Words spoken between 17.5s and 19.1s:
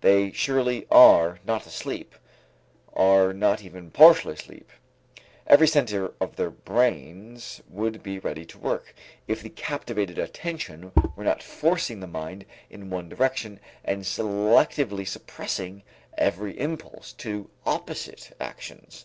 opposite actions.